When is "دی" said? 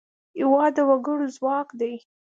1.79-1.93